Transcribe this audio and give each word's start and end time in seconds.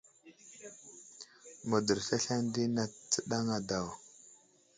Mədərəs 1.69 2.09
aslane 2.15 2.49
di 2.53 2.63
nat 2.75 2.91
tsənaŋ 3.11 3.45
a 3.57 3.57
daw. 3.69 3.87